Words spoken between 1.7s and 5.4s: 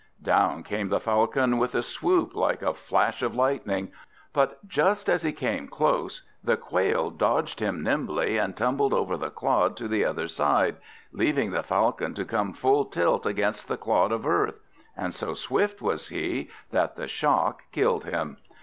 a swoop like a flash of lightning; but just as he